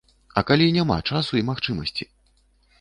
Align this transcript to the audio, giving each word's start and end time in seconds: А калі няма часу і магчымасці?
А 0.39 0.43
калі 0.49 0.69
няма 0.77 0.97
часу 1.11 1.31
і 1.43 1.45
магчымасці? 1.53 2.11